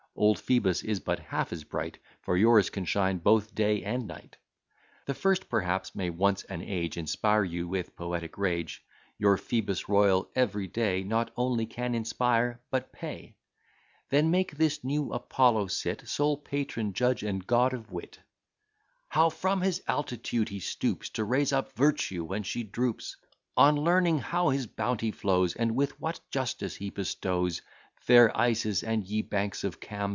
Old 0.13 0.37
Phoebus 0.39 0.83
is 0.83 0.99
but 0.99 1.19
half 1.19 1.51
as 1.53 1.63
bright, 1.63 1.97
For 2.21 2.35
yours 2.37 2.69
can 2.69 2.83
shine 2.85 3.17
both 3.19 3.55
day 3.55 3.81
and 3.83 4.05
night. 4.07 4.35
The 5.05 5.13
first, 5.15 5.47
perhaps, 5.49 5.95
may 5.95 6.09
once 6.11 6.43
an 6.43 6.61
age 6.61 6.97
Inspire 6.97 7.43
you 7.45 7.67
with 7.69 7.95
poetic 7.95 8.37
rage; 8.37 8.83
Your 9.17 9.37
Phoebus 9.37 9.87
Royal, 9.89 10.29
every 10.35 10.67
day, 10.67 11.03
Not 11.03 11.31
only 11.37 11.65
can 11.65 11.95
inspire, 11.95 12.59
but 12.69 12.91
pay. 12.91 13.35
Then 14.09 14.29
make 14.31 14.55
this 14.57 14.83
new 14.83 15.11
Apollo 15.13 15.67
sit 15.67 16.07
Sole 16.07 16.35
patron, 16.37 16.91
judge, 16.93 17.23
and 17.23 17.47
god 17.47 17.73
of 17.73 17.89
wit. 17.91 18.19
"How 19.07 19.29
from 19.29 19.61
his 19.61 19.81
altitude 19.87 20.49
he 20.49 20.59
stoops 20.59 21.09
To 21.11 21.23
raise 21.23 21.53
up 21.53 21.71
Virtue 21.71 22.25
when 22.25 22.43
she 22.43 22.63
droops; 22.63 23.15
On 23.57 23.75
Learning 23.77 24.19
how 24.19 24.49
his 24.49 24.67
bounty 24.67 25.09
flows, 25.11 25.55
And 25.55 25.73
with 25.75 25.99
what 26.01 26.19
justice 26.29 26.75
he 26.75 26.89
bestows; 26.91 27.61
Fair 27.95 28.35
Isis, 28.35 28.81
and 28.83 29.05
ye 29.05 29.21
banks 29.21 29.63
of 29.63 29.79
Cam! 29.79 30.09